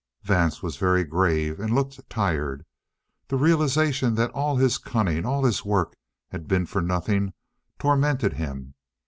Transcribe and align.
Vance 0.23 0.63
was 0.63 0.77
very 0.77 1.03
grave 1.03 1.59
and 1.59 1.75
looked 1.75 2.09
tired. 2.09 2.65
The 3.27 3.35
realization 3.37 4.15
that 4.15 4.31
all 4.31 4.55
his 4.55 4.79
cunning, 4.79 5.27
all 5.27 5.43
his 5.43 5.63
work, 5.63 5.95
had 6.31 6.47
been 6.47 6.65
for 6.65 6.81
nothing, 6.81 7.33
tormented 7.77 8.33
him. 8.33 8.73